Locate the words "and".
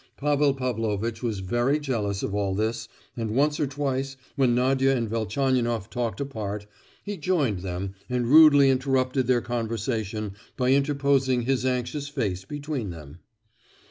3.15-3.29, 4.97-5.07, 8.09-8.25